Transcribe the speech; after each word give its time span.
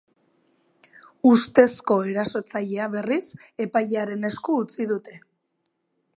Ustezko 1.31 1.97
erasotzailea, 2.13 2.89
berriz, 2.97 3.21
epailearen 3.67 4.33
esku 4.33 4.61
utzi 4.65 4.91
dute. 4.95 5.19